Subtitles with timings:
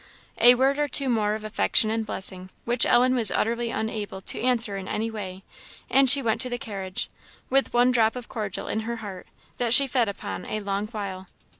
[0.39, 4.41] A word or two more of affection and blessing, which Ellen was utterly unable to
[4.41, 5.43] answer in any way
[5.91, 7.07] and she went to the carriage;
[7.51, 9.27] with one drop of cordial in her heart,
[9.59, 11.27] that she fed upon a long while.